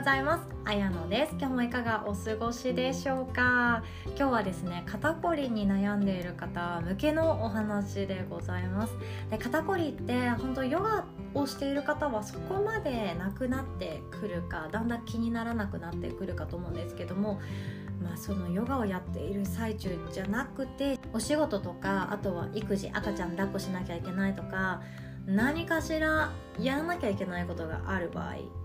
[0.00, 0.44] ございます。
[0.64, 1.32] あやのです。
[1.38, 3.84] 今日もいかがお過ごしでしょうか？
[4.06, 8.94] 今日はですね肩こりに悩んでいる方向けのお話でございます。
[9.28, 17.38] で肩こりって本当ヨガをしている方はそこまでなくなってくるかだんだん気にならなくなってくるかと思うんですけども
[18.02, 24.80] まあ、そのヨガをやっている最中じゃなくてお仕事とかあとは育児赤ちゃん抱っこしなきゃいけないとか
[25.26, 28.59] 何かしらやらなきゃいけないことがある場合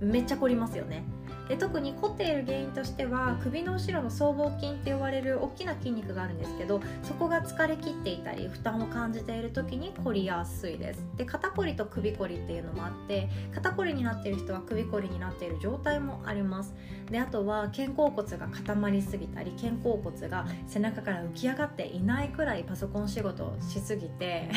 [0.00, 1.04] めっちゃ凝りますよね。
[1.48, 11.06] で特に凝っている原因としては首の後ろの僧帽筋って呼ばれる大きな筋肉があるんですけどそこが疲れきっていたり負担を感じている時に凝りやすいです。
[11.16, 16.74] で肩こりと首こりっていうのもあって肩こりになっている人は首こりになっている状態もあります。
[17.10, 24.50] であとは肩甲骨が固まりすぎたり肩甲骨が背中から浮き上がっていないくらいパソコン仕事をしすぎて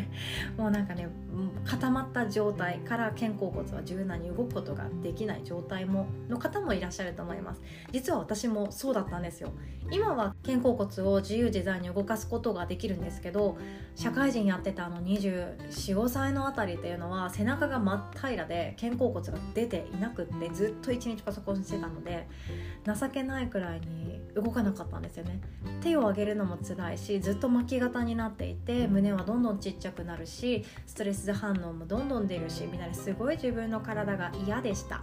[0.56, 1.08] もうなんかね
[1.66, 7.62] 固まった状態から肩甲骨は柔軟に動くことができない状態もの方もいらっしゃると思います。
[7.92, 9.52] 実は私もそうだったんですよ。
[9.90, 13.56] 今は肩甲骨を自由自在に動かすことができるんですけど
[13.94, 22.28] 社会人やってたあの245歳のあたりっていうのは背中が真っ平らで肩甲骨が出ていなくってずっと一日パソコンしてたので
[22.84, 25.40] 情けないくらいに動かなかったんですよね。
[25.80, 35.02] 手を上げるのも辛いしずっと巻き型になっていて胸はどんどんちっちゃくなるしストレス反応もどんどん出るしみんなですごい自分の体が嫌でした。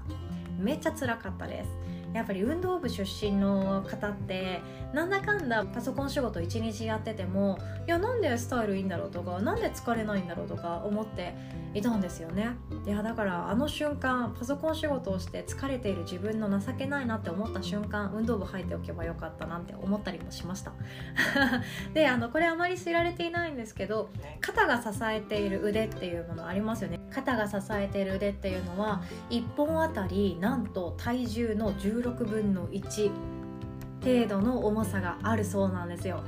[0.57, 1.69] めっちゃ辛かったです。
[2.15, 4.61] やっぱり運動部出身の方って
[4.93, 11.35] なんだかんだパソコン仕事1日やっててもいやなんでスタイルいいんだろうとかなんで疲れないんだろうとか思って
[11.73, 12.51] いたんですよね。
[12.85, 20.71] いやだからあの瞬間パソコン仕事をして疲れている自分の情けないなって思った瞬間運動部入っておけばよかったなんて思ったりもしました。
[21.93, 27.01] であのこれあまり知られていないんですけど肩が支えている腕っていうものありますよね。
[27.11, 33.11] 肩が支えている腕っていうのは1本あたりなんと体重の16分の1
[34.03, 36.23] 程度の重さがあるそうなんですよ。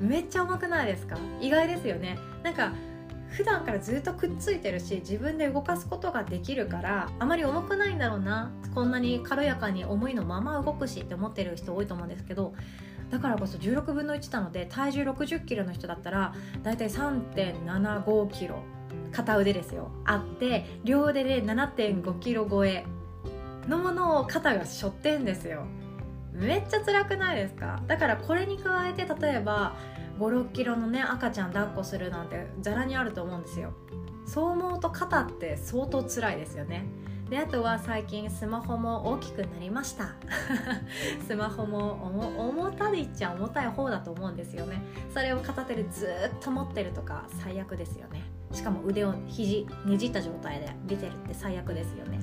[0.00, 1.16] めっちゃ重くないですか？
[1.40, 2.18] 意外ですよね。
[2.42, 2.72] なんか
[3.28, 8.50] 普段からずっとくっついてるし自分で動かすことができるからあまり重くないんだろうな。
[8.74, 12.54] こんなに軽やかに重いのまま動くしって思ってる人多いと思うんですけど
[13.10, 17.32] だからこそ16分の1なので体重6 0キロの人だったらだいたい3
[17.64, 18.62] 7 5キロ
[19.12, 19.90] 片腕ですよ。
[20.04, 22.84] あって両腕で7 5キロ超え。
[23.68, 25.64] のものを肩が背負ってんですよ。
[26.32, 27.82] めっちゃ辛くないですか？
[27.86, 29.74] だからこれに加えて例えば
[30.18, 33.72] 56キロのね赤ちゃん抱っこするなんてざらにあると思うんですよ。
[34.26, 36.86] そう思うと肩って相当辛いですよね。
[37.28, 40.10] であとは最近スマホも大きくなりました。
[41.26, 41.92] スマホも
[42.38, 44.82] 重たいっちゃ重たい方だと思うんですよね。
[45.14, 46.08] それを片手でずっ
[46.42, 48.22] と持ってるとか最悪ですよね。
[48.52, 52.20] しかも腕を肘ねじった状態で見てるって最悪ですよね。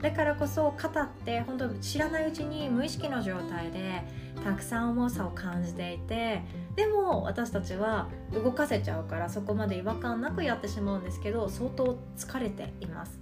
[0.00, 4.02] だからこそ肩って本当知らないうちに無意識の状態で
[4.44, 6.42] たくさん重さを感じていて
[6.76, 13.18] でも私たちは動かせちゃうからそこまで違和感なくやってしまうんですけど相当疲れています。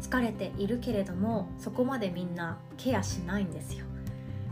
[0.00, 3.84] 疲れているけれどもそこまでみんなケアしないんですよ。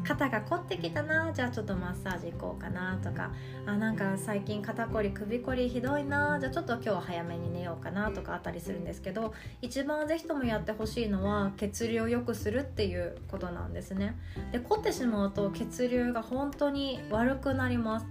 [0.09, 1.31] 肩が凝ってきたな。
[1.35, 3.31] じゃあちょっとマッサージ行こうかなとか。
[3.67, 6.39] あなんか最近肩こり首こりひどいな。
[6.41, 14.17] じゃあちょっと今日は早めに寝ようかなとかあったりするんですけど一番是非ともやってほしいのは血流を良くするっていうことなんですね。
[14.51, 18.07] で凝ってしまうと血流が本当に悪くなります。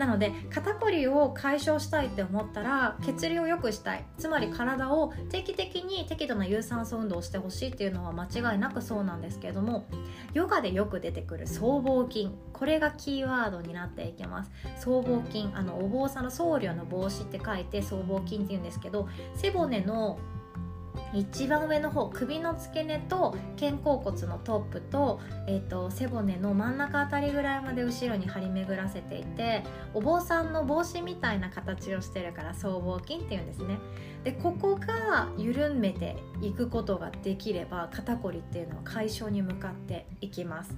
[0.00, 4.04] なので肩こりを解消したいって思ったら血流を良くしたい。
[4.16, 9.84] つまり体を定期的に適度な有酸素運動をしてほしいっていうのは間違いなくそうなんですけれども
[10.32, 12.30] ヨガでよく出てくる僧帽筋。
[12.54, 14.50] これがキーワードになっていきます。
[14.78, 20.18] 僧帽筋あのお坊さんの僧侶の帽子って書いて僧帽筋っていうんですけど背骨の
[21.12, 29.62] 一番上の方首の付け根と肩甲骨のトップと,、えーと、背骨の真ん中あたりぐらいまで後ろに張り巡らせていて
[29.92, 33.78] お坊さんの帽子みたいな形をしてるから僧帽筋っていうんですね。
[34.24, 40.76] でここが緩めていくことができれば肩こりっていうのは解消に向かっていきます。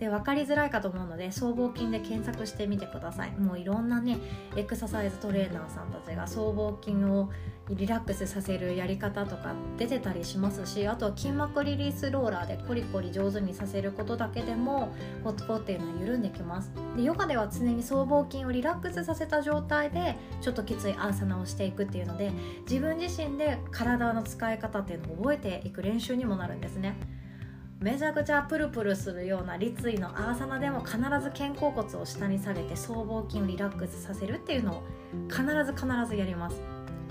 [0.00, 3.32] で分かりづらいかと思うので僧帽筋で検索してみてください。
[3.32, 4.18] もういろんなね
[4.56, 7.30] エクササイズトレーナーさんたちが僧帽筋を
[7.68, 14.92] リラックスさせるやり方とか出てたりしますしあとは筋膜リリースローラーでコリコリ上手にさせることだけでも
[15.22, 16.72] ポッポっていうのは緩んできます。
[16.96, 22.32] でヨガでは常に僧帽筋をリラックスさせた状態でちょっときついアーサナをしていくっていうので
[22.62, 26.96] 自分自身で体の使い方っていうのを覚えていく練習にもなるんですね。
[27.80, 34.82] めちゃくちゃプルプルするような立位のアーサナでも必ず肩甲骨を下に下げて僧帽筋をリラックスさせるっていうのを
[35.30, 36.60] 必ず必ずやります。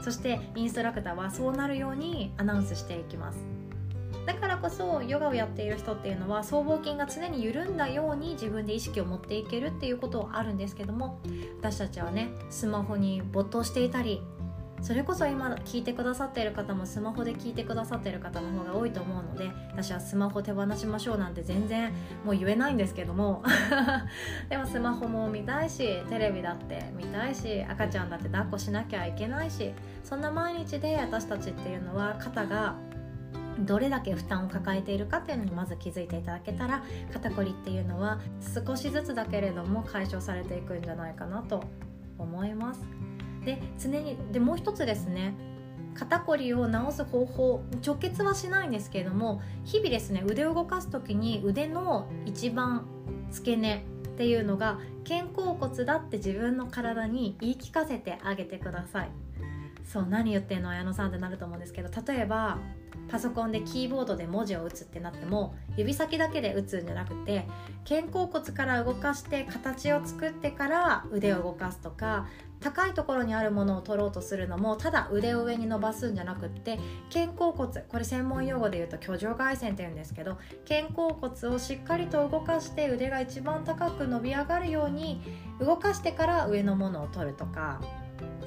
[0.04, 3.39] そしてインストラクターはそうなるようにアナウンスしていきます。
[4.27, 11.19] だからこそヨガをやっている人っていうのは僧帽筋が常に緩んだように自分で意識を持っていけるっていうことはあるんですけども
[11.60, 14.22] 私たちはねスマホに没頭していたり
[14.81, 21.91] それこそ今聞いてくださっている方もスマホで聞いてくださっている方の方が多いと思うので私はスマホ手放しましょうなんて全然
[22.25, 23.43] もう言えないんですけども
[24.49, 29.73] でもスマホも見たいしテレビだって見たいし赤ちゃんだって抱っこしなきゃいけないし
[30.03, 32.75] そんな毎日で私たちっていうのは肩が
[33.59, 38.19] どれだけ負担を抱えているかっていうのにまず気づいていただけたら肩こりっていうのは
[38.65, 41.63] 少しずつだけれども解消されていくんじゃないかなと
[42.17, 43.08] 思います。
[43.45, 45.33] で常にでもう一つですね
[45.94, 52.86] 肩こりを治す方法直結はしないんですけれども日々ですね腕を動かす時に腕の一番
[53.31, 59.12] 付け根っていうのが肩甲骨だって自分の体に言い聞かせてあげてください。
[59.86, 62.59] そう何言ってんの綾野さんってなると思うんですけど例えば
[63.09, 67.47] パソコンでキーボードで文字を打つってなっても指先だけで打つんじゃなくて
[67.88, 72.27] 肩甲骨から動かして形を作ってから腕を動かすとか
[72.59, 76.79] 高いところにあるものを取ろうとするのもただ腕を上に伸ばすんじゃなくって
[77.13, 77.81] 肩甲骨。
[77.81, 85.21] これ専門用語で言うと挙上外線って言うんですけど肩甲骨をしっかりと動かして腕が一番高く伸び上がるように
[85.59, 87.81] 動かしてから上のものを取るとか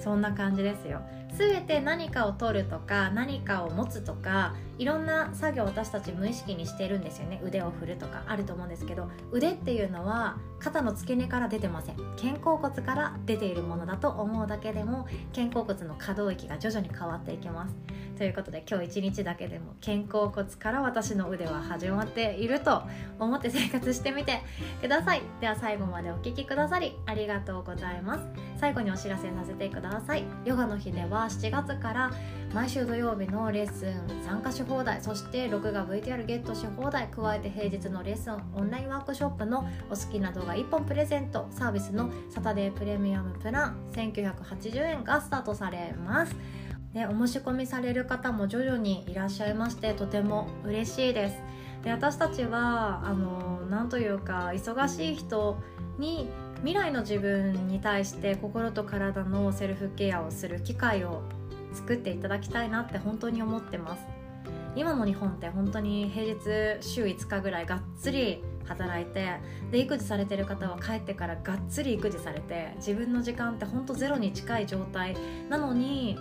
[0.01, 1.01] そんな感じですよ。
[1.37, 7.41] 全て何かを取るとか何かを持つとかいろんな作業私たち無意識にしてるんですよね。
[7.45, 11.97] 腕を振るとかあると思うんですけど腕っていうのは肩の付け根から出てません。
[12.17, 17.75] 肩甲骨から出ているものだと思うだけでも肩甲骨の可動域が徐々に変わっていきます。
[18.19, 22.83] ということで今日一日だけでも肩甲骨から私の腕は始まっていると
[23.19, 24.43] 思って生活してみて
[24.81, 25.23] ください。
[25.41, 28.25] では最後までお聴きくださりありがとうございます。
[28.59, 30.25] 最後にお知らせさせてください。
[30.45, 32.13] ヨガの日では7月から
[32.55, 41.49] 毎週土曜日のレッスン参加し放題そして録画 VTR ゲットし放題加えて平日のレッスンオンラインワークショップのお好きな動画1本プレゼント。
[41.51, 46.37] サービスのサタデープレミアムプラン1980円がスタートされます。
[46.93, 51.37] でお申し込みされる方も徐々にいらっしゃいましてとても嬉しいです。
[51.85, 55.57] で私たちはあのなんというか忙しい人
[55.99, 56.29] に
[56.63, 61.23] 未来の自分に対して心と体のセルフケアをする機会を
[61.75, 64.03] 作っていただきたいなって本当に思ってます。
[64.77, 66.41] 今の日本って本当に平日
[66.81, 69.39] 週5日ぐらいがっつり働いて
[69.71, 75.15] で育児されてる方は帰ってからがっつり育児されて自分の時間って本当ゼロに近い状態
[75.51, 76.17] なのに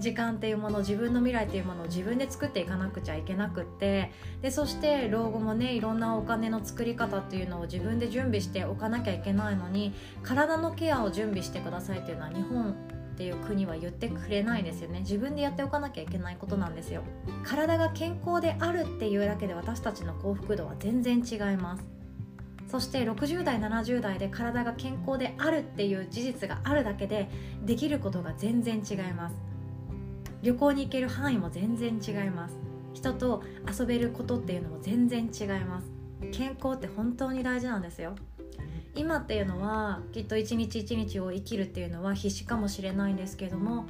[0.00, 4.12] 時間っていうもの自分の未来っていうものを自分で作っていかなくちゃいけなくって
[4.42, 12.74] でそして老後もねいろんなお金の作り方っていうのを自分で準備しておかなきゃいけないのに体のケアを準備してくださいっていうのは日本っ
[13.16, 15.00] ていう国は言ってくれないですよね。
[15.00, 17.02] 自分でやっておかなきゃいけないことなんですよ。
[17.44, 21.84] 体が健康であるっていうだけで私たちの幸福度は全然違います。
[22.70, 27.28] そして60代70代で体が健康であるっていう事実があるだけで
[27.66, 29.49] できることが全然違います。
[30.42, 32.58] 旅行に行ける範囲も全然違います。
[32.94, 33.42] 人と
[33.78, 35.90] 遊べることっていうのも全然違います。
[36.32, 38.14] 健康って本当に大事なんですよ。
[38.94, 43.86] 今っていうのはきっと一日一日を生きるっていうのは必死かもしれないんですけども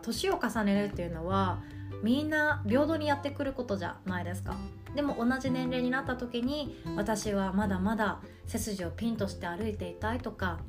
[0.00, 1.58] 年を重ねるっていうのは
[2.02, 4.56] みんな平等にやってくることじゃないですか。
[4.94, 10.60] でも同じ年齢になった時に私はまだまだ背筋をピンとして歩いていたいとか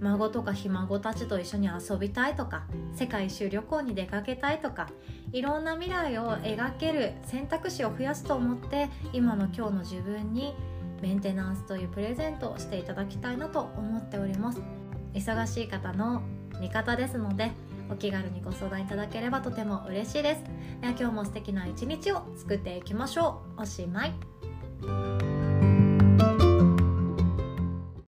[0.00, 2.64] 孫とかひ孫たちと一緒に遊びたいとか
[2.94, 4.88] 世界一周旅行に出かけたいとか
[5.32, 10.54] いろんな未来を描ける選択肢を増やすと思って今の今日の自分に
[11.02, 14.60] メンテナンスというプレゼントをしていただきたいなと思っております。
[15.14, 16.22] 忙しい方の
[16.60, 17.50] 味方ですので
[17.90, 20.42] お気軽にご相談いただければとても嬉しいです。
[20.80, 23.62] では今日も素敵な一日を作っていきましょう。
[23.62, 25.29] おしまい。